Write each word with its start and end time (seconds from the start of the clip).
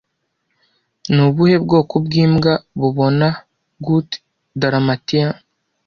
Ni 1.13 1.21
ubuhe 1.27 1.55
bwoko 1.65 1.93
bwimbwa 2.05 2.53
bubona 2.79 3.27
gout 3.83 4.09
Dalmatian 4.59 5.31